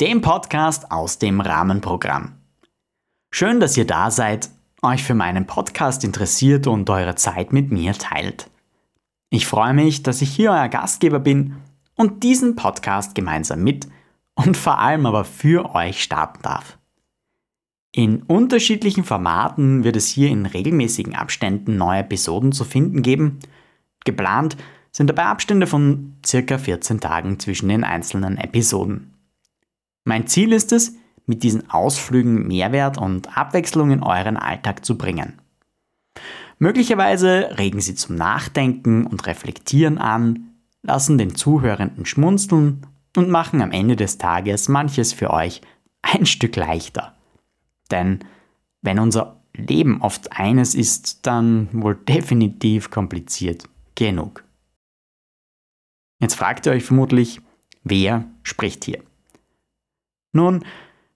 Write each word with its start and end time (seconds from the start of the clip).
dem 0.00 0.22
Podcast 0.22 0.90
aus 0.90 1.20
dem 1.20 1.40
Rahmenprogramm. 1.40 2.32
Schön, 3.30 3.60
dass 3.60 3.76
ihr 3.76 3.86
da 3.86 4.10
seid, 4.10 4.50
euch 4.82 5.04
für 5.04 5.14
meinen 5.14 5.46
Podcast 5.46 6.02
interessiert 6.02 6.66
und 6.66 6.90
eure 6.90 7.14
Zeit 7.14 7.52
mit 7.52 7.70
mir 7.70 7.92
teilt. 7.92 8.50
Ich 9.30 9.46
freue 9.46 9.72
mich, 9.72 10.02
dass 10.02 10.20
ich 10.20 10.34
hier 10.34 10.50
euer 10.50 10.68
Gastgeber 10.68 11.20
bin 11.20 11.58
und 11.94 12.24
diesen 12.24 12.56
Podcast 12.56 13.14
gemeinsam 13.14 13.62
mit 13.62 13.86
und 14.34 14.56
vor 14.56 14.80
allem 14.80 15.06
aber 15.06 15.24
für 15.24 15.76
euch 15.76 16.02
starten 16.02 16.42
darf. 16.42 16.76
In 17.92 18.22
unterschiedlichen 18.22 19.04
Formaten 19.04 19.84
wird 19.84 19.94
es 19.94 20.08
hier 20.08 20.28
in 20.28 20.46
regelmäßigen 20.46 21.14
Abständen 21.14 21.76
neue 21.76 22.00
Episoden 22.00 22.50
zu 22.50 22.64
finden 22.64 23.02
geben. 23.02 23.38
Geplant 24.04 24.56
sind 24.90 25.06
dabei 25.08 25.26
Abstände 25.26 25.68
von 25.68 26.16
circa 26.26 26.58
14 26.58 26.98
Tagen 26.98 27.38
zwischen 27.38 27.68
den 27.68 27.84
einzelnen 27.84 28.38
Episoden. 28.38 29.13
Mein 30.04 30.26
Ziel 30.26 30.52
ist 30.52 30.72
es, 30.72 30.94
mit 31.26 31.42
diesen 31.42 31.70
Ausflügen 31.70 32.46
Mehrwert 32.46 32.98
und 32.98 33.36
Abwechslung 33.36 33.90
in 33.90 34.02
euren 34.02 34.36
Alltag 34.36 34.84
zu 34.84 34.98
bringen. 34.98 35.40
Möglicherweise 36.58 37.50
regen 37.58 37.80
sie 37.80 37.94
zum 37.94 38.16
Nachdenken 38.16 39.06
und 39.06 39.26
Reflektieren 39.26 39.98
an, 39.98 40.50
lassen 40.82 41.18
den 41.18 41.34
Zuhörenden 41.34 42.04
schmunzeln 42.04 42.86
und 43.16 43.30
machen 43.30 43.62
am 43.62 43.70
Ende 43.70 43.96
des 43.96 44.18
Tages 44.18 44.68
manches 44.68 45.12
für 45.12 45.30
euch 45.30 45.62
ein 46.02 46.26
Stück 46.26 46.56
leichter. 46.56 47.14
Denn 47.90 48.20
wenn 48.82 48.98
unser 48.98 49.40
Leben 49.54 50.02
oft 50.02 50.32
eines 50.32 50.74
ist, 50.74 51.26
dann 51.26 51.68
wohl 51.72 51.94
definitiv 51.94 52.90
kompliziert 52.90 53.64
genug. 53.94 54.44
Jetzt 56.20 56.34
fragt 56.34 56.66
ihr 56.66 56.72
euch 56.72 56.84
vermutlich, 56.84 57.40
wer 57.82 58.24
spricht 58.42 58.84
hier? 58.84 59.02
Nun, 60.34 60.64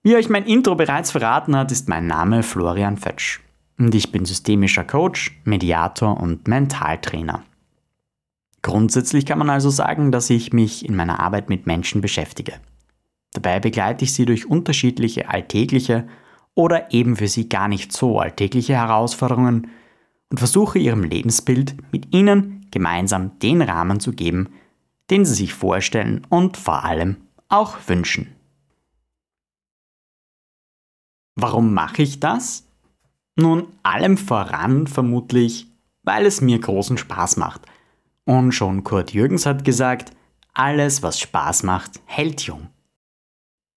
wie 0.05 0.14
euch 0.14 0.28
mein 0.28 0.47
Intro 0.47 0.77
bereits 0.77 1.11
verraten 1.11 1.56
hat, 1.56 1.72
ist 1.72 1.88
mein 1.88 2.06
Name 2.06 2.44
Florian 2.44 2.97
Fötsch 2.97 3.41
und 3.77 3.92
ich 3.92 4.12
bin 4.12 4.25
systemischer 4.25 4.84
Coach, 4.84 5.36
Mediator 5.44 6.20
und 6.20 6.47
Mentaltrainer. 6.47 7.42
Grundsätzlich 8.62 9.27
kann 9.27 9.38
man 9.38 9.50
also 9.50 9.70
sagen, 9.70 10.12
dass 10.12 10.30
ich 10.30 10.52
mich 10.52 10.88
in 10.88 10.94
meiner 10.94 11.19
Arbeit 11.19 11.48
mit 11.48 11.66
Menschen 11.66 12.00
beschäftige. 12.00 12.55
Dabei 13.33 13.58
begleite 13.58 14.05
ich 14.05 14.12
sie 14.12 14.25
durch 14.25 14.47
unterschiedliche 14.47 15.28
alltägliche 15.28 16.06
oder 16.55 16.92
eben 16.92 17.16
für 17.16 17.28
sie 17.28 17.48
gar 17.48 17.66
nicht 17.66 17.92
so 17.92 18.20
alltägliche 18.20 18.75
Herausforderungen 18.75 19.66
und 20.30 20.38
versuche 20.38 20.78
ihrem 20.78 21.03
Lebensbild 21.03 21.75
mit 21.91 22.14
ihnen 22.14 22.66
gemeinsam 22.70 23.37
den 23.41 23.62
Rahmen 23.62 23.98
zu 23.98 24.12
geben, 24.12 24.50
den 25.10 25.25
sie 25.25 25.34
sich 25.34 25.54
vorstellen 25.54 26.25
und 26.28 26.56
vor 26.56 26.84
allem 26.84 27.16
auch 27.48 27.78
wünschen. 27.88 28.38
Warum 31.41 31.72
mache 31.72 32.03
ich 32.03 32.19
das? 32.19 32.66
Nun, 33.37 33.69
allem 33.84 34.16
voran 34.16 34.88
vermutlich, 34.88 35.69
weil 36.03 36.26
es 36.26 36.41
mir 36.41 36.59
großen 36.59 36.99
Spaß 36.99 37.37
macht. 37.37 37.62
Und 38.25 38.50
schon 38.50 38.82
Kurt 38.82 39.12
Jürgens 39.12 39.47
hat 39.47 39.65
gesagt, 39.65 40.10
alles, 40.53 41.04
was 41.04 41.21
Spaß 41.21 41.62
macht, 41.62 42.00
hält 42.06 42.41
jung. 42.41 42.66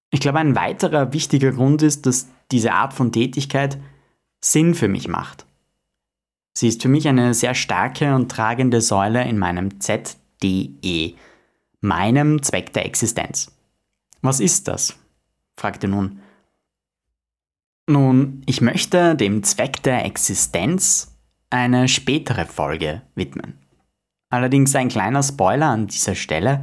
Ich 0.09 0.21
glaube, 0.21 0.39
ein 0.39 0.55
weiterer 0.55 1.13
wichtiger 1.13 1.51
Grund 1.51 1.83
ist, 1.83 2.07
dass 2.07 2.29
diese 2.51 2.73
Art 2.73 2.95
von 2.95 3.11
Tätigkeit 3.11 3.77
Sinn 4.43 4.73
für 4.73 4.87
mich 4.87 5.07
macht. 5.07 5.45
Sie 6.53 6.67
ist 6.67 6.81
für 6.81 6.89
mich 6.89 7.07
eine 7.07 7.35
sehr 7.35 7.53
starke 7.53 8.15
und 8.15 8.31
tragende 8.31 8.81
Säule 8.81 9.23
in 9.25 9.37
meinem 9.37 9.79
Z 9.79 10.17
DE, 10.41 11.13
meinem 11.79 12.41
Zweck 12.41 12.73
der 12.73 12.87
Existenz. 12.87 13.51
Was 14.23 14.39
ist 14.39 14.67
das? 14.67 14.97
fragte 15.55 15.87
nun. 15.87 16.21
Nun, 17.87 18.41
ich 18.45 18.61
möchte 18.61 19.15
dem 19.15 19.43
Zweck 19.43 19.83
der 19.83 20.05
Existenz 20.05 21.17
eine 21.49 21.87
spätere 21.87 22.45
Folge 22.45 23.01
widmen. 23.15 23.57
Allerdings 24.29 24.75
ein 24.75 24.87
kleiner 24.87 25.23
Spoiler 25.23 25.67
an 25.67 25.87
dieser 25.87 26.15
Stelle. 26.15 26.61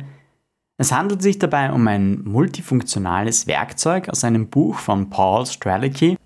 Es 0.78 0.92
handelt 0.92 1.20
sich 1.20 1.38
dabei 1.38 1.72
um 1.72 1.86
ein 1.86 2.22
multifunktionales 2.24 3.46
Werkzeug 3.46 4.08
aus 4.08 4.24
einem 4.24 4.48
Buch 4.48 4.78
von 4.78 5.10
Paul 5.10 5.44
Strelicky. 5.44 6.16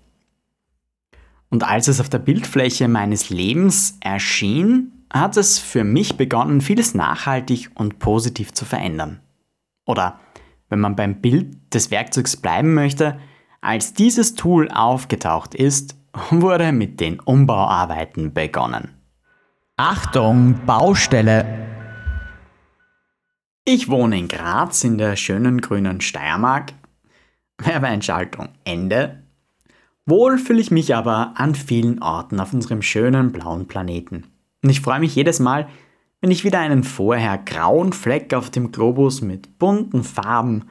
Und 1.49 1.63
als 1.63 1.87
es 1.87 1.99
auf 1.99 2.09
der 2.09 2.19
Bildfläche 2.19 2.87
meines 2.87 3.29
Lebens 3.29 3.97
erschien, 3.99 5.05
hat 5.11 5.37
es 5.37 5.59
für 5.59 5.83
mich 5.83 6.17
begonnen, 6.17 6.61
vieles 6.61 6.95
nachhaltig 6.95 7.69
und 7.75 7.99
positiv 7.99 8.53
zu 8.53 8.65
verändern. 8.65 9.19
Oder, 9.85 10.19
wenn 10.69 10.79
man 10.79 10.95
beim 10.95 11.21
Bild 11.21 11.73
des 11.73 11.91
Werkzeugs 11.91 12.37
bleiben 12.37 12.73
möchte, 12.73 13.19
als 13.63 13.93
dieses 13.93 14.35
Tool 14.35 14.69
aufgetaucht 14.69 15.55
ist, 15.55 15.95
wurde 16.29 16.71
mit 16.71 16.99
den 16.99 17.19
Umbauarbeiten 17.19 18.33
begonnen. 18.33 18.89
Achtung, 19.77 20.59
Baustelle! 20.65 21.45
Ich 23.65 23.89
wohne 23.89 24.19
in 24.19 24.27
Graz 24.27 24.83
in 24.83 24.97
der 24.97 25.15
schönen 25.15 25.61
grünen 25.61 26.01
Steiermark. 26.01 26.73
Werbeeinschaltung 27.57 28.49
Ende. 28.65 29.23
Wohl 30.05 30.37
fühle 30.37 30.59
ich 30.59 30.69
mich 30.69 30.93
aber 30.93 31.33
an 31.35 31.55
vielen 31.55 32.03
Orten 32.03 32.41
auf 32.41 32.53
unserem 32.53 32.81
schönen 32.81 33.31
blauen 33.31 33.67
Planeten. 33.67 34.25
Und 34.61 34.69
ich 34.69 34.81
freue 34.81 34.99
mich 34.99 35.15
jedes 35.15 35.39
Mal, 35.39 35.69
wenn 36.19 36.31
ich 36.31 36.43
wieder 36.43 36.59
einen 36.59 36.83
vorher 36.83 37.37
grauen 37.37 37.93
Fleck 37.93 38.33
auf 38.33 38.49
dem 38.49 38.73
Globus 38.73 39.21
mit 39.21 39.57
bunten 39.59 40.03
Farben 40.03 40.65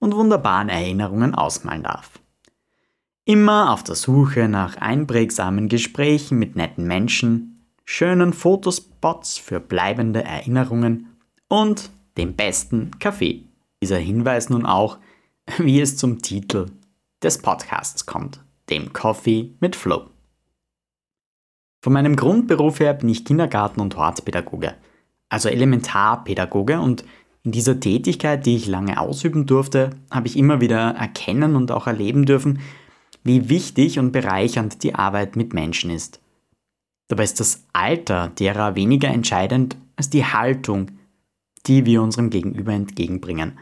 und 0.00 0.16
wunderbaren 0.16 0.68
Erinnerungen 0.68 1.36
ausmalen 1.36 1.84
darf. 1.84 2.21
Immer 3.24 3.72
auf 3.72 3.84
der 3.84 3.94
Suche 3.94 4.48
nach 4.48 4.76
einprägsamen 4.78 5.68
Gesprächen 5.68 6.40
mit 6.40 6.56
netten 6.56 6.88
Menschen, 6.88 7.64
schönen 7.84 8.32
Fotospots 8.32 9.38
für 9.38 9.60
bleibende 9.60 10.24
Erinnerungen 10.24 11.06
und 11.46 11.90
dem 12.16 12.34
besten 12.34 12.90
Kaffee. 12.98 13.44
Dieser 13.80 13.98
Hinweis 13.98 14.50
nun 14.50 14.66
auch, 14.66 14.98
wie 15.58 15.80
es 15.80 15.96
zum 15.96 16.20
Titel 16.20 16.66
des 17.22 17.38
Podcasts 17.38 18.06
kommt, 18.06 18.40
dem 18.70 18.92
Coffee 18.92 19.54
mit 19.60 19.76
Flow. 19.76 20.10
Von 21.80 21.92
meinem 21.92 22.16
Grundberuf 22.16 22.80
her 22.80 22.92
bin 22.94 23.08
ich 23.08 23.24
Kindergarten- 23.24 23.80
und 23.80 23.96
Hortpädagoge, 23.96 24.74
also 25.28 25.48
Elementarpädagoge 25.48 26.80
und 26.80 27.04
in 27.44 27.52
dieser 27.52 27.78
Tätigkeit, 27.78 28.46
die 28.46 28.56
ich 28.56 28.66
lange 28.66 29.00
ausüben 29.00 29.46
durfte, 29.46 29.90
habe 30.10 30.26
ich 30.26 30.36
immer 30.36 30.60
wieder 30.60 30.90
erkennen 30.96 31.54
und 31.54 31.70
auch 31.70 31.86
erleben 31.86 32.24
dürfen, 32.26 32.60
wie 33.24 33.48
wichtig 33.48 33.98
und 33.98 34.12
bereichernd 34.12 34.82
die 34.82 34.94
Arbeit 34.94 35.36
mit 35.36 35.54
Menschen 35.54 35.90
ist. 35.90 36.20
Dabei 37.08 37.24
ist 37.24 37.40
das 37.40 37.66
Alter 37.72 38.28
derer 38.38 38.74
weniger 38.74 39.08
entscheidend 39.08 39.76
als 39.96 40.10
die 40.10 40.24
Haltung, 40.24 40.92
die 41.66 41.84
wir 41.84 42.02
unserem 42.02 42.30
Gegenüber 42.30 42.72
entgegenbringen. 42.72 43.58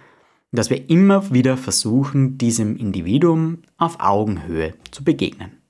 Dass 0.53 0.71
wir 0.71 0.89
immer 0.89 1.33
wieder 1.33 1.57
versuchen, 1.57 2.39
diesem 2.39 2.77
Individuum 2.77 3.59
auf 3.77 4.01
Augenhöhe 4.01 4.75
zu 4.91 5.05
begegnen. 5.05 5.61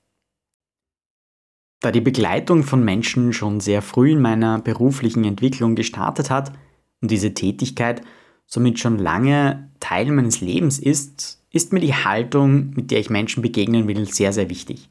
Da 1.80 1.90
die 1.90 2.00
Begleitung 2.00 2.62
von 2.62 2.84
Menschen 2.84 3.32
schon 3.32 3.60
sehr 3.60 3.82
früh 3.82 4.12
in 4.12 4.20
meiner 4.20 4.60
beruflichen 4.60 5.24
Entwicklung 5.24 5.74
gestartet 5.74 6.30
hat 6.30 6.52
und 7.00 7.10
diese 7.10 7.32
Tätigkeit 7.32 8.02
somit 8.46 8.78
schon 8.78 8.98
lange 8.98 9.70
Teil 9.80 10.10
meines 10.12 10.40
Lebens 10.40 10.78
ist, 10.78 11.39
ist 11.52 11.72
mir 11.72 11.80
die 11.80 11.94
Haltung, 11.94 12.70
mit 12.70 12.90
der 12.90 13.00
ich 13.00 13.10
Menschen 13.10 13.42
begegnen 13.42 13.88
will, 13.88 14.06
sehr, 14.06 14.32
sehr 14.32 14.50
wichtig. 14.50 14.88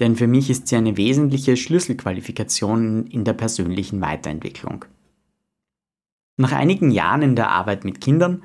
Denn 0.00 0.16
für 0.16 0.26
mich 0.26 0.50
ist 0.50 0.66
sie 0.66 0.76
eine 0.76 0.96
wesentliche 0.96 1.56
Schlüsselqualifikation 1.56 3.06
in 3.06 3.24
der 3.24 3.34
persönlichen 3.34 4.00
Weiterentwicklung. 4.00 4.84
Nach 6.36 6.52
einigen 6.52 6.90
Jahren 6.90 7.22
in 7.22 7.36
der 7.36 7.50
Arbeit 7.50 7.84
mit 7.84 8.00
Kindern 8.00 8.42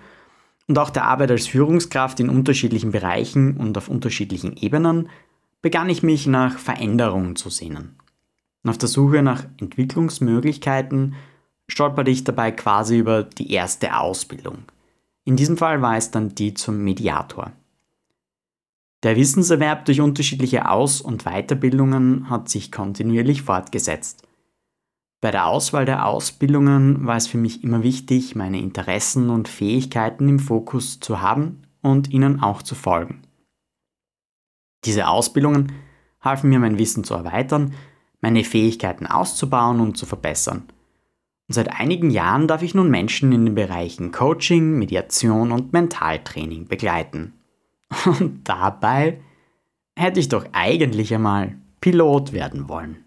und 0.67 0.77
auch 0.77 0.91
der 0.91 1.05
Arbeit 1.05 1.31
als 1.31 1.47
Führungskraft 1.47 2.19
in 2.19 2.29
unterschiedlichen 2.29 2.91
Bereichen 2.91 3.57
und 3.57 3.75
auf 3.77 3.89
unterschiedlichen 3.89 4.55
Ebenen 4.57 5.09
begann 5.63 5.89
ich 5.89 6.03
mich 6.03 6.27
nach 6.27 6.59
Veränderungen 6.59 7.35
zu 7.35 7.49
sehnen. 7.49 7.97
Und 8.63 8.69
auf 8.69 8.77
der 8.77 8.89
Suche 8.89 9.23
nach 9.23 9.45
Entwicklungsmöglichkeiten 9.59 11.15
stolperte 11.67 12.11
ich 12.11 12.23
dabei 12.23 12.51
quasi 12.51 12.99
über 12.99 13.23
die 13.23 13.51
erste 13.51 13.97
Ausbildung. 13.97 14.65
In 15.29 15.35
diesem 15.35 15.57
Fall 15.57 15.83
war 15.83 15.95
es 15.95 16.09
dann 16.09 16.33
die 16.33 16.55
zum 16.55 16.83
Mediator. 16.83 17.51
Der 19.03 19.15
Wissenserwerb 19.15 19.85
durch 19.85 20.01
unterschiedliche 20.01 20.67
Aus- 20.67 21.01
und 21.01 21.25
Weiterbildungen 21.25 22.31
hat 22.31 22.49
sich 22.49 22.71
kontinuierlich 22.71 23.43
fortgesetzt. 23.43 24.27
Bei 25.21 25.29
der 25.29 25.45
Auswahl 25.45 25.85
der 25.85 26.07
Ausbildungen 26.07 27.05
war 27.05 27.15
es 27.15 27.27
für 27.27 27.37
mich 27.37 27.63
immer 27.63 27.83
wichtig, 27.83 28.35
meine 28.35 28.59
Interessen 28.59 29.29
und 29.29 29.47
Fähigkeiten 29.47 30.27
im 30.27 30.39
Fokus 30.39 30.99
zu 30.99 31.21
haben 31.21 31.61
und 31.83 32.09
ihnen 32.09 32.41
auch 32.41 32.63
zu 32.63 32.73
folgen. 32.73 33.21
Diese 34.83 35.07
Ausbildungen 35.07 35.73
halfen 36.21 36.49
mir 36.49 36.57
mein 36.57 36.79
Wissen 36.79 37.03
zu 37.03 37.13
erweitern, 37.13 37.75
meine 38.19 38.43
Fähigkeiten 38.43 39.05
auszubauen 39.05 39.79
und 39.79 39.95
zu 39.95 40.07
verbessern. 40.07 40.63
Und 41.49 41.55
seit 41.55 41.79
einigen 41.79 42.11
Jahren 42.11 42.47
darf 42.47 42.61
ich 42.61 42.75
nun 42.75 42.91
Menschen 42.91 43.31
in 43.31 43.43
den 43.43 43.55
Bereichen 43.55 44.11
Coaching, 44.11 44.77
Mediation 44.77 45.51
und 45.51 45.73
Mentaltraining 45.73 46.67
begleiten. 46.67 47.33
Und 48.05 48.47
dabei 48.47 49.19
hätte 49.97 50.19
ich 50.19 50.29
doch 50.29 50.45
eigentlich 50.53 51.11
einmal 51.11 51.55
Pilot 51.81 52.33
werden 52.33 52.69
wollen. 52.69 53.03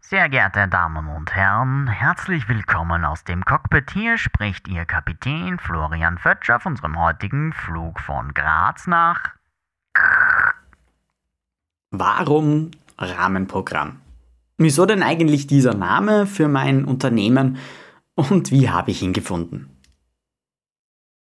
Sehr 0.00 0.30
geehrte 0.30 0.66
Damen 0.66 1.08
und 1.08 1.34
Herren, 1.34 1.86
herzlich 1.88 2.48
willkommen 2.48 3.04
aus 3.04 3.24
dem 3.24 3.44
Cockpit. 3.44 3.90
Hier 3.92 4.18
spricht 4.18 4.66
Ihr 4.68 4.84
Kapitän 4.84 5.58
Florian 5.58 6.18
Fötsch 6.18 6.50
auf 6.50 6.64
unserem 6.64 6.98
heutigen 6.98 7.52
Flug 7.52 8.00
von 8.00 8.32
Graz 8.34 8.86
nach. 8.86 9.30
Warum 11.90 12.72
Rahmenprogramm? 12.98 14.01
Wieso 14.62 14.86
denn 14.86 15.02
eigentlich 15.02 15.46
dieser 15.46 15.74
Name 15.74 16.26
für 16.26 16.48
mein 16.48 16.84
Unternehmen 16.84 17.58
und 18.14 18.50
wie 18.52 18.70
habe 18.70 18.90
ich 18.90 19.02
ihn 19.02 19.12
gefunden? 19.12 19.70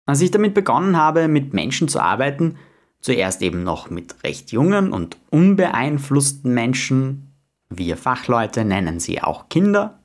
Als 0.04 0.20
ich 0.20 0.30
damit 0.30 0.52
begonnen 0.54 0.96
habe, 0.96 1.28
mit 1.28 1.54
Menschen 1.54 1.88
zu 1.88 2.00
arbeiten, 2.00 2.56
zuerst 3.00 3.40
eben 3.40 3.62
noch 3.62 3.88
mit 3.88 4.22
recht 4.24 4.52
jungen 4.52 4.92
und 4.92 5.16
unbeeinflussten 5.30 6.52
Menschen, 6.52 7.32
wir 7.70 7.96
Fachleute 7.96 8.64
nennen 8.64 9.00
sie 9.00 9.22
auch 9.22 9.48
Kinder, 9.48 10.00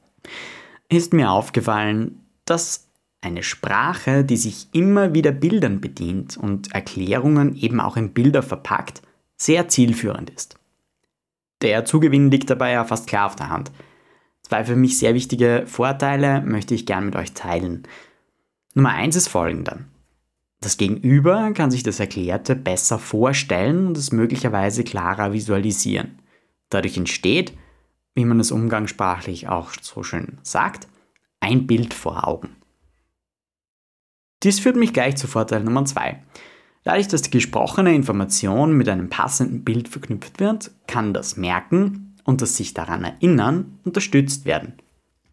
ist 0.88 1.14
mir 1.14 1.32
aufgefallen, 1.32 2.22
dass 2.46 2.88
eine 3.22 3.44
Sprache, 3.44 4.24
die 4.24 4.38
sich 4.38 4.68
immer 4.72 5.14
wieder 5.14 5.32
Bildern 5.32 5.82
bedient 5.82 6.38
und 6.38 6.72
Erklärungen 6.74 7.56
eben 7.56 7.82
auch 7.82 7.98
in 7.98 8.14
Bilder 8.14 8.44
verpackt, 8.44 9.02
sehr 9.36 9.68
zielführend 9.68 10.30
ist. 10.30 10.57
Der 11.62 11.86
Zugewinn 11.86 12.32
liegt 12.32 12.50
dabei 12.50 12.72
ja 12.72 12.84
fast 12.86 13.08
klar 13.08 13.26
auf 13.26 13.36
der 13.36 13.50
Hand. 13.50 13.72
Zwei 14.44 14.64
für 14.64 14.76
mich 14.76 14.98
sehr 14.98 15.14
wichtige 15.14 15.64
Vorteile 15.66 16.42
möchte 16.42 16.74
ich 16.74 16.86
gern 16.86 17.06
mit 17.06 17.16
euch 17.16 17.34
teilen. 17.34 17.84
Nummer 18.74 18.92
eins 18.92 19.16
ist 19.16 19.28
folgender. 19.28 19.80
Das 20.62 20.78
Gegenüber 20.78 21.52
kann 21.54 21.70
sich 21.72 21.84
das 21.84 22.00
Erklärte 22.00 22.56
besser 22.56 22.98
vorstellen 22.98 23.88
und 23.88 23.98
es 23.98 24.12
möglicherweise 24.12 24.84
klarer 24.84 25.34
visualisieren. 25.34 26.20
Dadurch 26.70 26.98
entsteht, 26.98 27.58
wie 28.16 28.26
man 28.26 28.40
es 28.40 28.52
umgangssprachlich 28.52 29.48
auch 29.48 29.72
so 29.82 30.04
schön 30.04 30.40
sagt, 30.42 30.88
ein 31.40 31.68
Bild 31.68 31.94
vor 31.94 32.28
Augen. 32.28 32.56
Dies 34.44 34.60
führt 34.60 34.76
mich 34.76 34.94
gleich 34.94 35.16
zu 35.16 35.28
Vorteil 35.28 35.64
Nummer 35.64 35.86
zwei. 35.86 36.24
Dadurch, 36.84 37.08
dass 37.08 37.22
die 37.22 37.32
gesprochene 37.32 37.94
Information 37.94 38.74
mit 38.74 38.88
einem 38.88 39.10
passenden 39.10 39.64
Bild 39.64 39.90
verknüpft 39.90 40.40
wird, 40.40 40.72
kann 40.88 41.14
das 41.14 41.38
Merken 41.38 42.16
und 42.24 42.42
das 42.42 42.56
sich 42.56 42.74
daran 42.74 43.04
erinnern 43.04 43.80
unterstützt 43.84 44.46
werden. 44.46 44.74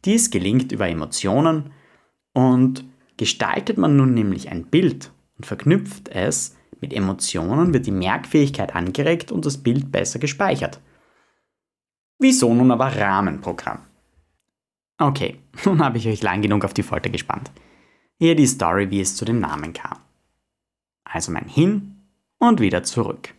Dies 0.05 0.31
gelingt 0.31 0.73
über 0.73 0.89
Emotionen 0.89 1.71
und 2.33 2.85
gestaltet 3.17 3.79
man 3.79 3.97
nun 3.97 4.15
nämlich 4.15 4.51
ein 4.51 4.65
Bild 4.65 5.13
und 5.37 5.47
verknüpft 5.47 6.09
es 6.09 6.57
mit 6.81 6.93
Emotionen, 6.93 7.73
wird 7.73 7.87
die 7.87 7.93
Merkfähigkeit 7.93 8.75
angeregt 8.75 9.33
und 9.33 9.47
das 9.47 9.59
Bild 9.59 9.91
besser 9.91 10.19
gespeichert. 10.19 10.81
Wieso 12.19 12.53
nun 12.53 12.71
aber 12.71 12.97
Rahmenprogramm? 12.97 13.81
Okay, 14.99 15.39
nun 15.65 15.83
habe 15.83 15.99
ich 15.99 16.07
euch 16.07 16.23
lang 16.23 16.43
genug 16.43 16.65
auf 16.65 16.75
die 16.75 16.83
Folter 16.83 17.11
gespannt. 17.11 17.51
Hier 18.19 18.37
die 18.37 18.47
Story, 18.47 18.91
wie 18.91 19.01
es 19.01 19.17
zu 19.17 19.25
dem 19.25 19.41
Namen 19.41 19.73
kam. 19.73 19.99
Also 21.15 21.31
mein 21.31 21.47
Hin 21.47 21.95
und 22.39 22.61
wieder 22.61 22.83
zurück. 22.83 23.33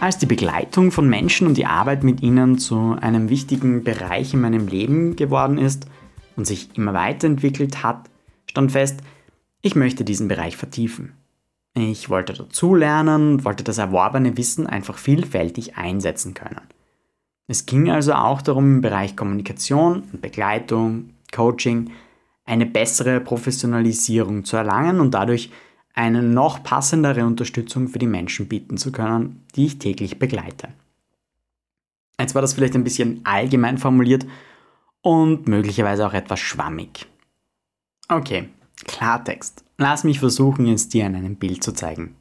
Als 0.00 0.16
die 0.16 0.24
Begleitung 0.24 0.92
von 0.92 1.10
Menschen 1.10 1.46
und 1.46 1.58
die 1.58 1.66
Arbeit 1.66 2.02
mit 2.02 2.22
ihnen 2.22 2.56
zu 2.56 2.96
einem 2.98 3.28
wichtigen 3.28 3.84
Bereich 3.84 4.32
in 4.32 4.40
meinem 4.40 4.66
Leben 4.66 5.14
geworden 5.14 5.58
ist 5.58 5.84
und 6.36 6.46
sich 6.46 6.70
immer 6.78 6.94
weiterentwickelt 6.94 7.82
hat, 7.82 8.08
stand 8.46 8.72
fest, 8.72 9.00
ich 9.60 9.74
möchte 9.74 10.04
diesen 10.04 10.26
Bereich 10.26 10.56
vertiefen. 10.56 11.12
Ich 11.74 12.08
wollte 12.08 12.32
dazulernen 12.32 13.44
wollte 13.44 13.62
das 13.62 13.76
erworbene 13.76 14.38
Wissen 14.38 14.66
einfach 14.66 14.96
vielfältig 14.96 15.76
einsetzen 15.76 16.32
können. 16.32 16.62
Es 17.50 17.66
ging 17.66 17.90
also 17.90 18.12
auch 18.12 18.42
darum, 18.42 18.76
im 18.76 18.80
Bereich 18.80 19.16
Kommunikation 19.16 20.04
und 20.12 20.22
Begleitung, 20.22 21.14
Coaching, 21.32 21.90
eine 22.44 22.64
bessere 22.64 23.18
Professionalisierung 23.18 24.44
zu 24.44 24.56
erlangen 24.56 25.00
und 25.00 25.14
dadurch 25.14 25.50
eine 25.92 26.22
noch 26.22 26.62
passendere 26.62 27.26
Unterstützung 27.26 27.88
für 27.88 27.98
die 27.98 28.06
Menschen 28.06 28.46
bieten 28.46 28.76
zu 28.76 28.92
können, 28.92 29.44
die 29.56 29.66
ich 29.66 29.80
täglich 29.80 30.20
begleite. 30.20 30.68
Jetzt 32.20 32.36
war 32.36 32.42
das 32.42 32.54
vielleicht 32.54 32.76
ein 32.76 32.84
bisschen 32.84 33.20
allgemein 33.24 33.78
formuliert 33.78 34.28
und 35.02 35.48
möglicherweise 35.48 36.06
auch 36.06 36.14
etwas 36.14 36.38
schwammig. 36.38 37.08
Okay, 38.08 38.48
Klartext. 38.84 39.64
Lass 39.76 40.04
mich 40.04 40.20
versuchen, 40.20 40.68
es 40.68 40.88
dir 40.88 41.04
in 41.04 41.16
einem 41.16 41.34
Bild 41.34 41.64
zu 41.64 41.72
zeigen. 41.72 42.14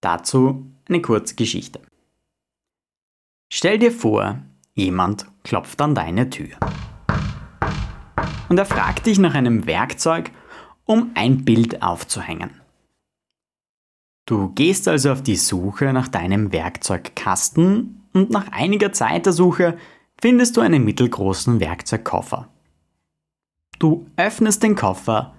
Dazu 0.00 0.64
eine 0.88 1.02
kurze 1.02 1.34
Geschichte. 1.34 1.82
Stell 3.56 3.78
dir 3.78 3.92
vor, 3.92 4.40
jemand 4.72 5.26
klopft 5.44 5.80
an 5.80 5.94
deine 5.94 6.28
Tür. 6.28 6.56
Und 8.48 8.58
er 8.58 8.66
fragt 8.66 9.06
dich 9.06 9.20
nach 9.20 9.36
einem 9.36 9.66
Werkzeug, 9.66 10.32
um 10.86 11.12
ein 11.14 11.44
Bild 11.44 11.80
aufzuhängen. 11.80 12.50
Du 14.26 14.48
gehst 14.48 14.88
also 14.88 15.12
auf 15.12 15.22
die 15.22 15.36
Suche 15.36 15.92
nach 15.92 16.08
deinem 16.08 16.50
Werkzeugkasten 16.50 18.02
und 18.12 18.30
nach 18.30 18.50
einiger 18.50 18.92
Zeit 18.92 19.24
der 19.26 19.32
Suche 19.32 19.78
findest 20.20 20.56
du 20.56 20.60
einen 20.60 20.84
mittelgroßen 20.84 21.60
Werkzeugkoffer. 21.60 22.48
Du 23.78 24.04
öffnest 24.16 24.64
den 24.64 24.74
Koffer, 24.74 25.32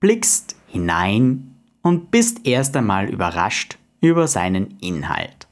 blickst 0.00 0.54
hinein 0.66 1.56
und 1.80 2.10
bist 2.10 2.46
erst 2.46 2.76
einmal 2.76 3.08
überrascht 3.08 3.78
über 4.02 4.28
seinen 4.28 4.78
Inhalt. 4.80 5.43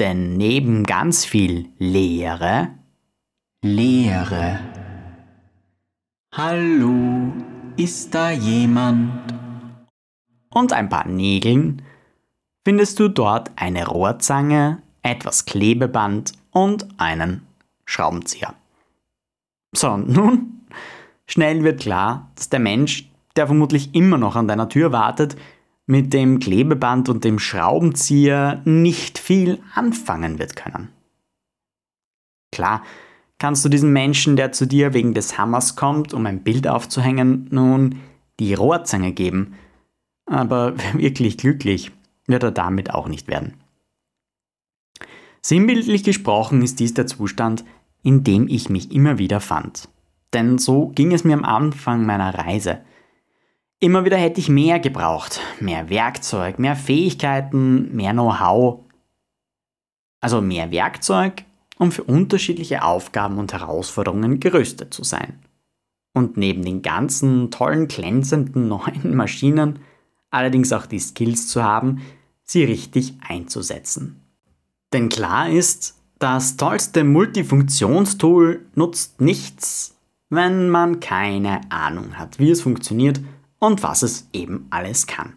Denn 0.00 0.38
neben 0.38 0.84
ganz 0.84 1.26
viel 1.26 1.68
Leere, 1.76 2.70
Leere. 3.62 4.58
Hallo, 6.34 7.30
ist 7.76 8.14
da 8.14 8.30
jemand? 8.30 9.34
Und 10.54 10.72
ein 10.72 10.88
paar 10.88 11.06
Nägeln 11.06 11.82
findest 12.64 12.98
du 12.98 13.08
dort 13.08 13.50
eine 13.56 13.86
Rohrzange, 13.86 14.80
etwas 15.02 15.44
Klebeband 15.44 16.32
und 16.50 16.88
einen 16.98 17.46
Schraubenzieher. 17.84 18.54
So, 19.76 19.98
nun, 19.98 20.62
schnell 21.26 21.62
wird 21.62 21.78
klar, 21.78 22.30
dass 22.36 22.48
der 22.48 22.60
Mensch, 22.60 23.06
der 23.36 23.48
vermutlich 23.48 23.94
immer 23.94 24.16
noch 24.16 24.34
an 24.34 24.48
deiner 24.48 24.70
Tür 24.70 24.92
wartet, 24.92 25.36
mit 25.90 26.12
dem 26.12 26.38
Klebeband 26.38 27.08
und 27.08 27.24
dem 27.24 27.40
Schraubenzieher 27.40 28.62
nicht 28.64 29.18
viel 29.18 29.58
anfangen 29.74 30.38
wird 30.38 30.54
können. 30.54 30.88
Klar, 32.52 32.84
kannst 33.38 33.64
du 33.64 33.68
diesem 33.68 33.92
Menschen, 33.92 34.36
der 34.36 34.52
zu 34.52 34.66
dir 34.66 34.94
wegen 34.94 35.14
des 35.14 35.36
Hammers 35.36 35.74
kommt, 35.74 36.14
um 36.14 36.26
ein 36.26 36.44
Bild 36.44 36.68
aufzuhängen, 36.68 37.48
nun 37.50 37.98
die 38.38 38.54
Rohrzange 38.54 39.10
geben, 39.10 39.54
aber 40.26 40.74
wirklich 40.94 41.38
glücklich 41.38 41.90
wird 42.28 42.44
er 42.44 42.52
damit 42.52 42.94
auch 42.94 43.08
nicht 43.08 43.26
werden. 43.26 43.54
Sinnbildlich 45.42 46.04
gesprochen 46.04 46.62
ist 46.62 46.78
dies 46.78 46.94
der 46.94 47.08
Zustand, 47.08 47.64
in 48.04 48.22
dem 48.22 48.46
ich 48.46 48.68
mich 48.68 48.92
immer 48.92 49.18
wieder 49.18 49.40
fand. 49.40 49.88
Denn 50.34 50.58
so 50.58 50.86
ging 50.94 51.12
es 51.12 51.24
mir 51.24 51.34
am 51.34 51.44
Anfang 51.44 52.06
meiner 52.06 52.32
Reise. 52.32 52.78
Immer 53.82 54.04
wieder 54.04 54.18
hätte 54.18 54.40
ich 54.40 54.50
mehr 54.50 54.78
gebraucht, 54.78 55.40
mehr 55.58 55.88
Werkzeug, 55.88 56.58
mehr 56.58 56.76
Fähigkeiten, 56.76 57.96
mehr 57.96 58.12
Know-how. 58.12 58.80
Also 60.20 60.42
mehr 60.42 60.70
Werkzeug, 60.70 61.44
um 61.78 61.90
für 61.90 62.04
unterschiedliche 62.04 62.84
Aufgaben 62.84 63.38
und 63.38 63.54
Herausforderungen 63.54 64.38
gerüstet 64.38 64.92
zu 64.92 65.02
sein. 65.02 65.38
Und 66.12 66.36
neben 66.36 66.62
den 66.62 66.82
ganzen 66.82 67.50
tollen, 67.50 67.88
glänzenden 67.88 68.68
neuen 68.68 69.16
Maschinen 69.16 69.78
allerdings 70.30 70.74
auch 70.74 70.84
die 70.84 71.00
Skills 71.00 71.48
zu 71.48 71.64
haben, 71.64 72.02
sie 72.44 72.64
richtig 72.64 73.14
einzusetzen. 73.26 74.20
Denn 74.92 75.08
klar 75.08 75.48
ist, 75.48 75.96
Das 76.18 76.58
tollste 76.58 77.02
Multifunktionstool 77.02 78.66
nutzt 78.74 79.22
nichts, 79.22 79.96
wenn 80.28 80.68
man 80.68 81.00
keine 81.00 81.62
Ahnung 81.70 82.18
hat, 82.18 82.38
wie 82.38 82.50
es 82.50 82.60
funktioniert 82.60 83.22
und 83.60 83.84
was 83.84 84.02
es 84.02 84.28
eben 84.32 84.66
alles 84.70 85.06
kann. 85.06 85.34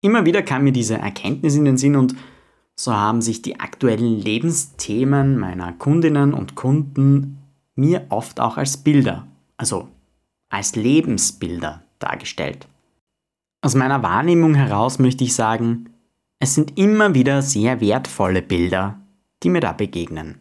Immer 0.00 0.24
wieder 0.24 0.42
kam 0.42 0.64
mir 0.64 0.72
diese 0.72 0.98
Erkenntnis 0.98 1.54
in 1.54 1.64
den 1.64 1.78
Sinn 1.78 1.94
und 1.94 2.16
so 2.74 2.92
haben 2.92 3.22
sich 3.22 3.40
die 3.40 3.60
aktuellen 3.60 4.20
Lebensthemen 4.20 5.38
meiner 5.38 5.72
Kundinnen 5.72 6.34
und 6.34 6.56
Kunden 6.56 7.38
mir 7.74 8.06
oft 8.10 8.40
auch 8.40 8.56
als 8.56 8.76
Bilder, 8.76 9.26
also 9.56 9.88
als 10.48 10.76
Lebensbilder 10.76 11.82
dargestellt. 11.98 12.66
Aus 13.62 13.74
meiner 13.74 14.02
Wahrnehmung 14.02 14.54
heraus 14.54 14.98
möchte 14.98 15.24
ich 15.24 15.34
sagen, 15.34 15.90
es 16.38 16.54
sind 16.54 16.78
immer 16.78 17.14
wieder 17.14 17.40
sehr 17.40 17.80
wertvolle 17.80 18.42
Bilder, 18.42 19.00
die 19.42 19.50
mir 19.50 19.60
da 19.60 19.72
begegnen. 19.72 20.40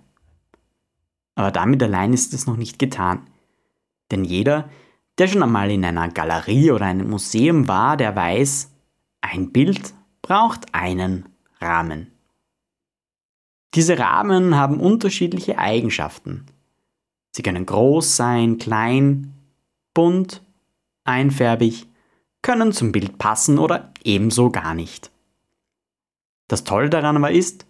Aber 1.36 1.52
damit 1.52 1.82
allein 1.84 2.14
ist 2.14 2.34
es 2.34 2.48
noch 2.48 2.58
nicht 2.58 2.80
getan. 2.80 3.22
Denn 4.12 4.24
jeder, 4.24 4.70
der 5.18 5.28
schon 5.28 5.44
einmal 5.44 5.72
in 5.72 5.86
einer 5.86 6.10
Galerie 6.10 6.72
oder 6.72 6.86
einem 6.86 7.10
Museum 7.10 7.68
war, 7.68 7.98
der 7.98 8.16
weiß, 8.16 8.72
ein 9.22 9.52
Bild 9.52 9.94
braucht 10.22 10.74
einen 10.74 11.30
Rahmen. 11.60 12.12
Diese 13.74 14.00
Rahmen 14.00 14.56
haben 14.56 14.80
unterschiedliche 14.80 15.58
Eigenschaften. 15.58 16.46
Sie 17.32 17.44
können 17.44 17.66
groß 17.66 18.16
sein, 18.16 18.58
klein, 18.58 19.34
bunt, 19.94 20.42
einfärbig, 21.04 21.88
können 22.42 22.72
zum 22.72 22.92
Bild 22.92 23.18
passen 23.18 23.58
oder 23.58 23.92
ebenso 24.04 24.52
gar 24.52 24.74
nicht. 24.74 25.12
Das 26.48 26.64
Tolle 26.64 26.90
daran 26.90 27.18
aber 27.18 27.32
ist, 27.32 27.66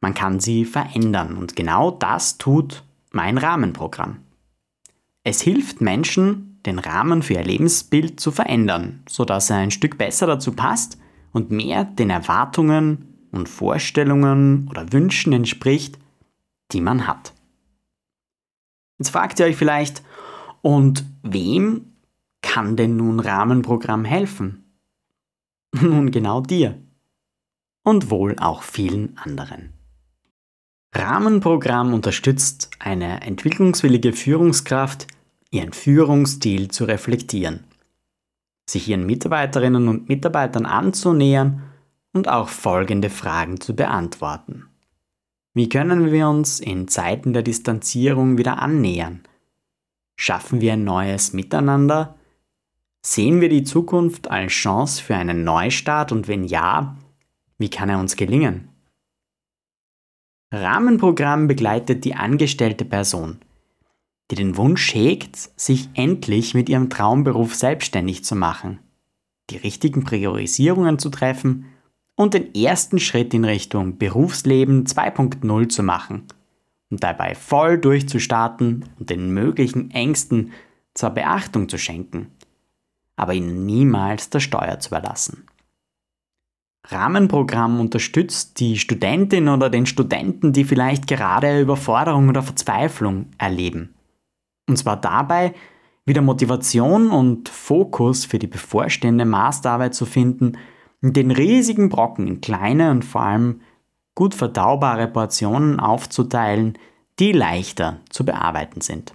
man 0.00 0.14
kann 0.14 0.40
sie 0.40 0.64
verändern 0.64 1.36
und 1.36 1.56
genau 1.56 1.90
das 1.90 2.38
tut 2.38 2.84
mein 3.10 3.38
Rahmenprogramm. 3.38 4.18
Es 5.22 5.40
hilft 5.40 5.80
Menschen, 5.80 6.53
den 6.66 6.78
Rahmen 6.78 7.22
für 7.22 7.34
ihr 7.34 7.44
Lebensbild 7.44 8.20
zu 8.20 8.30
verändern, 8.30 9.02
sodass 9.08 9.50
er 9.50 9.56
ein 9.56 9.70
Stück 9.70 9.98
besser 9.98 10.26
dazu 10.26 10.52
passt 10.52 10.98
und 11.32 11.50
mehr 11.50 11.84
den 11.84 12.10
Erwartungen 12.10 13.28
und 13.32 13.48
Vorstellungen 13.48 14.68
oder 14.70 14.92
Wünschen 14.92 15.32
entspricht, 15.32 15.98
die 16.72 16.80
man 16.80 17.06
hat. 17.06 17.34
Jetzt 18.98 19.10
fragt 19.10 19.40
ihr 19.40 19.46
euch 19.46 19.56
vielleicht, 19.56 20.02
und 20.62 21.04
wem 21.22 21.92
kann 22.40 22.76
denn 22.76 22.96
nun 22.96 23.20
Rahmenprogramm 23.20 24.04
helfen? 24.04 24.64
Nun 25.80 26.10
genau 26.10 26.40
dir. 26.40 26.80
Und 27.82 28.10
wohl 28.10 28.36
auch 28.38 28.62
vielen 28.62 29.18
anderen. 29.18 29.74
Rahmenprogramm 30.94 31.92
unterstützt 31.92 32.70
eine 32.78 33.22
entwicklungswillige 33.22 34.12
Führungskraft, 34.12 35.08
ihren 35.54 35.72
Führungsstil 35.72 36.70
zu 36.70 36.84
reflektieren, 36.84 37.64
sich 38.68 38.88
ihren 38.88 39.06
Mitarbeiterinnen 39.06 39.88
und 39.88 40.08
Mitarbeitern 40.08 40.66
anzunähern 40.66 41.62
und 42.12 42.28
auch 42.28 42.48
folgende 42.48 43.10
Fragen 43.10 43.60
zu 43.60 43.74
beantworten. 43.74 44.66
Wie 45.54 45.68
können 45.68 46.10
wir 46.10 46.28
uns 46.28 46.58
in 46.60 46.88
Zeiten 46.88 47.32
der 47.32 47.42
Distanzierung 47.42 48.38
wieder 48.38 48.60
annähern? 48.60 49.22
Schaffen 50.16 50.60
wir 50.60 50.72
ein 50.72 50.84
neues 50.84 51.32
Miteinander? 51.32 52.16
Sehen 53.06 53.40
wir 53.40 53.48
die 53.48 53.64
Zukunft 53.64 54.30
als 54.30 54.52
Chance 54.52 55.02
für 55.02 55.14
einen 55.14 55.44
Neustart 55.44 56.10
und 56.10 56.26
wenn 56.26 56.44
ja, 56.44 56.96
wie 57.58 57.70
kann 57.70 57.88
er 57.88 58.00
uns 58.00 58.16
gelingen? 58.16 58.68
Rahmenprogramm 60.52 61.46
begleitet 61.46 62.04
die 62.04 62.14
angestellte 62.14 62.84
Person, 62.84 63.38
die 64.30 64.36
den 64.36 64.56
Wunsch 64.56 64.94
hegt, 64.94 65.36
sich 65.56 65.88
endlich 65.94 66.54
mit 66.54 66.68
ihrem 66.68 66.90
Traumberuf 66.90 67.54
selbstständig 67.54 68.24
zu 68.24 68.34
machen, 68.34 68.78
die 69.50 69.56
richtigen 69.56 70.04
Priorisierungen 70.04 70.98
zu 70.98 71.10
treffen 71.10 71.66
und 72.16 72.34
den 72.34 72.54
ersten 72.54 72.98
Schritt 72.98 73.34
in 73.34 73.44
Richtung 73.44 73.98
Berufsleben 73.98 74.84
2.0 74.84 75.68
zu 75.68 75.82
machen 75.82 76.24
und 76.90 77.02
dabei 77.02 77.34
voll 77.34 77.78
durchzustarten 77.78 78.84
und 78.98 79.10
den 79.10 79.30
möglichen 79.30 79.90
Ängsten 79.90 80.52
zwar 80.94 81.10
Beachtung 81.10 81.68
zu 81.68 81.76
schenken, 81.76 82.28
aber 83.16 83.34
ihnen 83.34 83.66
niemals 83.66 84.30
der 84.30 84.40
Steuer 84.40 84.78
zu 84.78 84.90
überlassen. 84.90 85.46
Rahmenprogramm 86.86 87.80
unterstützt 87.80 88.60
die 88.60 88.78
Studentin 88.78 89.48
oder 89.48 89.70
den 89.70 89.86
Studenten, 89.86 90.52
die 90.52 90.64
vielleicht 90.64 91.06
gerade 91.06 91.60
Überforderung 91.60 92.28
oder 92.28 92.42
Verzweiflung 92.42 93.26
erleben. 93.38 93.94
Und 94.68 94.76
zwar 94.76 95.00
dabei, 95.00 95.54
wieder 96.06 96.22
Motivation 96.22 97.10
und 97.10 97.48
Fokus 97.48 98.24
für 98.24 98.38
die 98.38 98.46
bevorstehende 98.46 99.24
Masterarbeit 99.24 99.94
zu 99.94 100.06
finden, 100.06 100.58
den 101.00 101.30
riesigen 101.30 101.88
Brocken 101.88 102.26
in 102.26 102.40
kleine 102.40 102.90
und 102.90 103.04
vor 103.04 103.22
allem 103.22 103.60
gut 104.14 104.34
verdaubare 104.34 105.06
Portionen 105.06 105.80
aufzuteilen, 105.80 106.78
die 107.18 107.32
leichter 107.32 108.00
zu 108.10 108.24
bearbeiten 108.24 108.80
sind. 108.80 109.14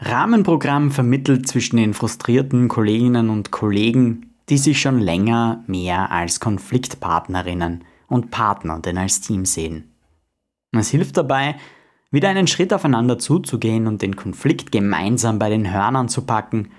Rahmenprogramm 0.00 0.90
vermittelt 0.90 1.48
zwischen 1.48 1.76
den 1.76 1.92
frustrierten 1.92 2.68
Kolleginnen 2.68 3.30
und 3.30 3.50
Kollegen 3.50 4.28
die 4.48 4.58
sich 4.58 4.80
schon 4.80 4.98
länger 4.98 5.62
mehr 5.66 6.10
als 6.10 6.40
Konfliktpartnerinnen 6.40 7.84
und 8.06 8.30
Partner 8.30 8.80
denn 8.80 8.98
als 8.98 9.20
Team 9.20 9.44
sehen. 9.44 9.92
Es 10.72 10.90
hilft 10.90 11.16
dabei, 11.16 11.56
wieder 12.10 12.28
einen 12.28 12.46
Schritt 12.46 12.72
aufeinander 12.72 13.18
zuzugehen 13.18 13.86
und 13.86 14.02
den 14.02 14.16
Konflikt 14.16 14.72
gemeinsam 14.72 15.38
bei 15.38 15.50
den 15.50 15.72
Hörnern 15.72 16.08
zu 16.08 16.22
packen, 16.22 16.70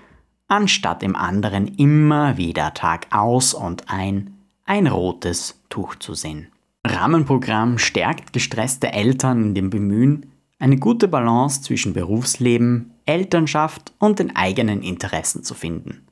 anstatt 0.48 1.02
im 1.02 1.14
anderen 1.14 1.68
immer 1.76 2.36
wieder 2.36 2.74
Tag 2.74 3.06
aus 3.10 3.54
und 3.54 3.90
ein 3.90 4.34
ein 4.70 4.86
rotes 4.86 5.60
Tuch 5.68 5.96
zu 5.96 6.14
sehen. 6.14 6.46
Rahmenprogramm 6.86 7.76
stärkt 7.78 8.32
gestresste 8.32 8.92
Eltern 8.92 9.42
in 9.42 9.54
dem 9.54 9.68
Bemühen, 9.68 10.30
eine 10.60 10.76
gute 10.76 11.08
Balance 11.08 11.62
zwischen 11.62 11.92
Berufsleben, 11.92 12.92
Elternschaft 13.04 13.92
und 13.98 14.20
den 14.20 14.36
eigenen 14.36 14.82
Interessen 14.82 15.42
zu 15.42 15.54
finden. 15.54 16.06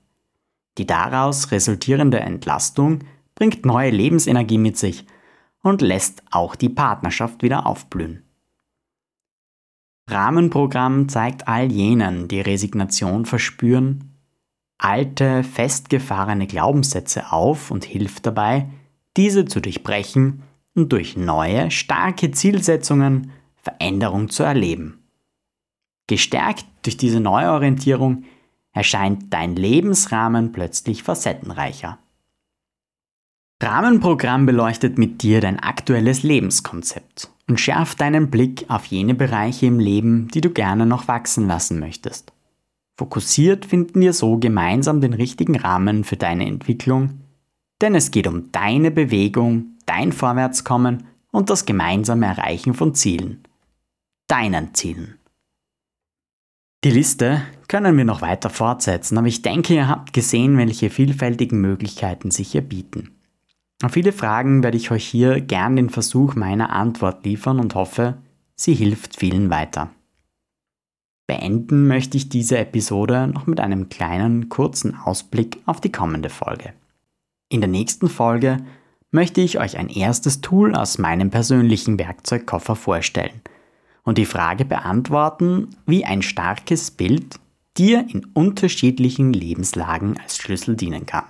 Die 0.76 0.86
daraus 0.86 1.52
resultierende 1.52 2.18
Entlastung 2.18 3.04
bringt 3.36 3.64
neue 3.64 3.90
Lebensenergie 3.90 4.58
mit 4.58 4.76
sich 4.76 5.06
und 5.62 5.80
lässt 5.80 6.24
auch 6.32 6.56
die 6.56 6.68
Partnerschaft 6.68 7.44
wieder 7.44 7.64
aufblühen. 7.64 8.24
Rahmenprogramm 10.10 11.08
zeigt 11.08 11.48
all 11.48 11.70
jenen, 11.70 12.28
die 12.28 12.40
Resignation 12.40 13.26
verspüren, 13.26 14.14
alte, 14.78 15.42
festgefahrene 15.42 16.46
Glaubenssätze 16.46 17.32
auf 17.32 17.70
und 17.70 17.84
hilft 17.84 18.24
dabei, 18.26 18.68
diese 19.16 19.44
zu 19.44 19.60
durchbrechen 19.60 20.42
und 20.74 20.92
durch 20.92 21.16
neue, 21.16 21.70
starke 21.70 22.30
Zielsetzungen 22.30 23.32
Veränderung 23.56 24.30
zu 24.30 24.44
erleben. 24.44 25.02
Gestärkt 26.06 26.64
durch 26.82 26.96
diese 26.96 27.20
Neuorientierung 27.20 28.24
erscheint 28.72 29.32
dein 29.34 29.56
Lebensrahmen 29.56 30.52
plötzlich 30.52 31.02
facettenreicher. 31.02 31.98
Rahmenprogramm 33.60 34.46
beleuchtet 34.46 34.98
mit 34.98 35.22
dir 35.22 35.40
dein 35.40 35.58
aktuelles 35.58 36.22
Lebenskonzept 36.22 37.30
und 37.48 37.58
schärft 37.58 38.00
deinen 38.00 38.30
Blick 38.30 38.64
auf 38.68 38.84
jene 38.84 39.14
Bereiche 39.14 39.66
im 39.66 39.80
Leben, 39.80 40.28
die 40.28 40.40
du 40.40 40.50
gerne 40.50 40.86
noch 40.86 41.08
wachsen 41.08 41.48
lassen 41.48 41.80
möchtest. 41.80 42.32
Fokussiert 42.96 43.66
finden 43.66 44.00
wir 44.00 44.12
so 44.12 44.38
gemeinsam 44.38 45.00
den 45.00 45.12
richtigen 45.12 45.56
Rahmen 45.56 46.04
für 46.04 46.16
deine 46.16 46.46
Entwicklung, 46.46 47.20
denn 47.80 47.96
es 47.96 48.12
geht 48.12 48.28
um 48.28 48.52
deine 48.52 48.92
Bewegung, 48.92 49.76
dein 49.86 50.12
Vorwärtskommen 50.12 51.04
und 51.32 51.50
das 51.50 51.66
gemeinsame 51.66 52.26
Erreichen 52.26 52.74
von 52.74 52.94
Zielen. 52.94 53.42
Deinen 54.28 54.74
Zielen. 54.74 55.14
Die 56.84 56.90
Liste 56.90 57.42
können 57.66 57.96
wir 57.96 58.04
noch 58.04 58.22
weiter 58.22 58.50
fortsetzen, 58.50 59.18
aber 59.18 59.26
ich 59.26 59.42
denke, 59.42 59.74
ihr 59.74 59.88
habt 59.88 60.12
gesehen, 60.12 60.56
welche 60.58 60.90
vielfältigen 60.90 61.60
Möglichkeiten 61.60 62.30
sich 62.30 62.52
hier 62.52 62.62
bieten. 62.62 63.17
Auf 63.82 63.92
viele 63.92 64.12
Fragen 64.12 64.62
werde 64.62 64.76
ich 64.76 64.90
euch 64.90 65.06
hier 65.06 65.40
gern 65.40 65.76
den 65.76 65.90
Versuch 65.90 66.34
meiner 66.34 66.70
Antwort 66.70 67.24
liefern 67.24 67.60
und 67.60 67.74
hoffe, 67.74 68.18
sie 68.56 68.74
hilft 68.74 69.16
vielen 69.16 69.50
weiter. 69.50 69.90
Beenden 71.28 71.86
möchte 71.86 72.16
ich 72.16 72.28
diese 72.28 72.58
Episode 72.58 73.28
noch 73.28 73.46
mit 73.46 73.60
einem 73.60 73.88
kleinen, 73.88 74.48
kurzen 74.48 74.96
Ausblick 74.96 75.58
auf 75.66 75.80
die 75.80 75.92
kommende 75.92 76.30
Folge. 76.30 76.72
In 77.50 77.60
der 77.60 77.68
nächsten 77.68 78.08
Folge 78.08 78.58
möchte 79.10 79.40
ich 79.40 79.58
euch 79.58 79.78
ein 79.78 79.88
erstes 79.88 80.40
Tool 80.40 80.74
aus 80.74 80.98
meinem 80.98 81.30
persönlichen 81.30 81.98
Werkzeugkoffer 81.98 82.76
vorstellen– 82.76 83.40
und 84.08 84.16
die 84.16 84.24
Frage 84.24 84.64
beantworten, 84.64 85.68
wie 85.84 86.06
ein 86.06 86.22
starkes 86.22 86.90
Bild 86.90 87.38
dir 87.76 88.06
in 88.08 88.24
unterschiedlichen 88.32 89.34
Lebenslagen 89.34 90.18
als 90.18 90.38
Schlüssel 90.38 90.76
dienen 90.76 91.04
kann. 91.04 91.24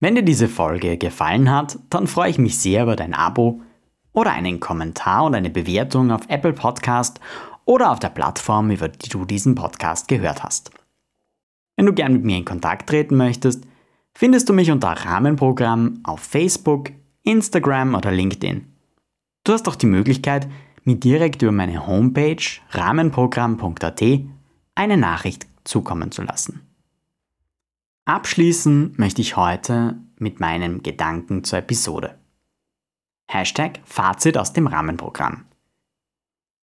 Wenn 0.00 0.14
dir 0.14 0.22
diese 0.22 0.48
Folge 0.48 0.98
gefallen 0.98 1.50
hat, 1.50 1.78
dann 1.90 2.06
freue 2.06 2.30
ich 2.30 2.38
mich 2.38 2.58
sehr 2.58 2.82
über 2.82 2.96
dein 2.96 3.14
Abo, 3.14 3.62
oder 4.14 4.32
einen 4.32 4.60
Kommentar 4.60 5.26
oder 5.26 5.36
eine 5.36 5.50
Bewertung 5.50 6.10
auf 6.10 6.22
Apple 6.28 6.54
Podcast 6.54 7.20
oder 7.66 7.90
auf 7.90 7.98
der 7.98 8.08
Plattform, 8.08 8.70
über 8.70 8.88
die 8.88 9.08
du 9.08 9.24
diesen 9.26 9.54
Podcast 9.54 10.08
gehört 10.08 10.42
hast. 10.42 10.70
Wenn 11.76 11.86
du 11.86 11.92
gern 11.92 12.12
mit 12.12 12.24
mir 12.24 12.38
in 12.38 12.44
Kontakt 12.44 12.88
treten 12.88 13.16
möchtest, 13.16 13.66
findest 14.14 14.48
du 14.48 14.52
mich 14.52 14.70
unter 14.70 14.88
Rahmenprogramm 14.88 16.00
auf 16.04 16.20
Facebook, 16.20 16.90
Instagram 17.24 17.94
oder 17.94 18.12
LinkedIn. 18.12 18.64
Du 19.42 19.52
hast 19.52 19.68
auch 19.68 19.76
die 19.76 19.86
Möglichkeit, 19.86 20.48
mir 20.84 20.96
direkt 20.96 21.42
über 21.42 21.52
meine 21.52 21.86
Homepage 21.86 22.44
rahmenprogramm.at 22.70 24.02
eine 24.76 24.96
Nachricht 24.96 25.46
zukommen 25.64 26.12
zu 26.12 26.22
lassen. 26.22 26.60
Abschließen 28.06 28.92
möchte 28.98 29.22
ich 29.22 29.36
heute 29.36 29.96
mit 30.18 30.38
meinem 30.38 30.82
Gedanken 30.82 31.42
zur 31.42 31.60
Episode. 31.60 32.18
Hashtag 33.26 33.80
Fazit 33.86 34.36
aus 34.36 34.52
dem 34.52 34.66
Rahmenprogramm. 34.66 35.46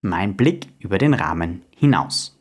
Mein 0.01 0.37
Blick 0.37 0.67
über 0.77 0.99
den 0.99 1.15
Rahmen 1.15 1.63
hinaus. 1.75 2.39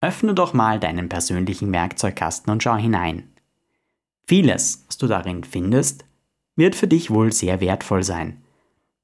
Öffne 0.00 0.34
doch 0.34 0.54
mal 0.54 0.80
deinen 0.80 1.08
persönlichen 1.08 1.70
Werkzeugkasten 1.70 2.52
und 2.52 2.64
schau 2.64 2.74
hinein. 2.74 3.30
Vieles, 4.26 4.84
was 4.88 4.98
du 4.98 5.06
darin 5.06 5.44
findest, 5.44 6.04
wird 6.56 6.74
für 6.74 6.88
dich 6.88 7.12
wohl 7.12 7.32
sehr 7.32 7.60
wertvoll 7.60 8.02
sein, 8.02 8.42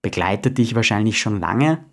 begleitet 0.02 0.58
dich 0.58 0.74
wahrscheinlich 0.74 1.20
schon 1.20 1.38
lange, 1.38 1.84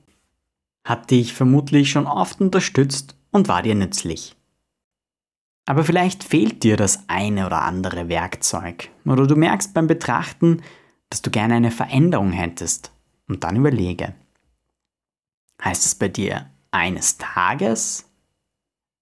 hat 0.84 1.12
dich 1.12 1.32
vermutlich 1.32 1.92
schon 1.92 2.08
oft 2.08 2.42
unterstützt 2.42 3.16
und 3.30 3.48
war 3.50 3.62
dir 3.62 3.76
nützlich. 3.76 4.35
Aber 5.66 5.84
vielleicht 5.84 6.24
fehlt 6.24 6.64
dir 6.64 6.78
das 6.78 7.10
eine 7.10 7.48
oder 7.48 7.64
andere 7.64 8.08
Werkzeug 8.08 8.90
oder 9.06 9.26
du 9.26 9.36
merkst 9.36 9.74
beim 9.74 9.88
Betrachten, 9.88 10.62
dass 11.10 11.22
du 11.22 11.32
gerne 11.32 11.56
eine 11.56 11.72
Veränderung 11.72 12.32
hättest 12.32 12.92
und 13.28 13.44
dann 13.44 13.56
überlege. 13.56 14.14
Heißt 15.64 15.86
es 15.86 15.96
bei 15.96 16.08
dir 16.08 16.50
eines 16.72 17.18
Tages 17.18 18.06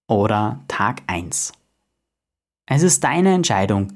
oder 0.08 0.64
Tag 0.68 1.02
1? 1.06 1.52
Es 2.66 2.82
ist 2.82 3.04
deine 3.04 3.34
Entscheidung, 3.34 3.92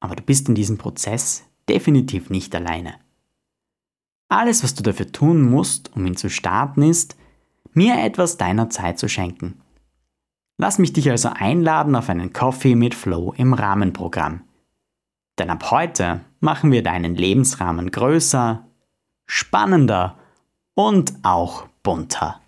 aber 0.00 0.16
du 0.16 0.22
bist 0.22 0.48
in 0.48 0.54
diesem 0.54 0.78
Prozess 0.78 1.44
definitiv 1.68 2.30
nicht 2.30 2.54
alleine. 2.54 2.94
Alles, 4.28 4.62
was 4.62 4.74
du 4.74 4.82
dafür 4.82 5.10
tun 5.12 5.42
musst, 5.42 5.94
um 5.94 6.06
ihn 6.06 6.16
zu 6.16 6.30
starten, 6.30 6.82
ist, 6.82 7.16
mir 7.74 8.02
etwas 8.02 8.36
deiner 8.36 8.70
Zeit 8.70 8.98
zu 8.98 9.08
schenken. 9.08 9.60
Lass 10.60 10.78
mich 10.78 10.92
dich 10.92 11.10
also 11.10 11.30
einladen 11.34 11.96
auf 11.96 12.10
einen 12.10 12.34
Coffee 12.34 12.74
mit 12.74 12.94
Flow 12.94 13.32
im 13.34 13.54
Rahmenprogramm. 13.54 14.42
Denn 15.38 15.48
ab 15.48 15.70
heute 15.70 16.20
machen 16.40 16.70
wir 16.70 16.82
deinen 16.82 17.14
Lebensrahmen 17.14 17.90
größer, 17.90 18.66
spannender 19.24 20.18
und 20.74 21.14
auch 21.22 21.66
bunter. 21.82 22.39